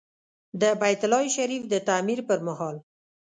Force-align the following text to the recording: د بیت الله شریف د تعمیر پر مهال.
د 0.61 0.63
بیت 0.81 1.01
الله 1.05 1.25
شریف 1.37 1.63
د 1.67 1.73
تعمیر 1.87 2.19
پر 2.27 2.39
مهال. 2.47 2.75